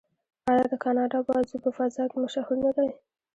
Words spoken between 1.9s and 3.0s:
کې مشهور نه دی؟